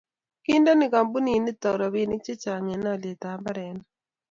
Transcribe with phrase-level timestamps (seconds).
[0.43, 3.87] kiindene kampunit nito robinik chechang' eng' aletab mbarenik